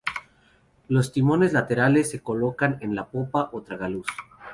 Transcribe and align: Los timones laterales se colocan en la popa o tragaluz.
Los 0.87 1.11
timones 1.11 1.53
laterales 1.53 2.09
se 2.09 2.23
colocan 2.23 2.79
en 2.81 2.95
la 2.95 3.05
popa 3.11 3.51
o 3.53 3.61
tragaluz. 3.61 4.07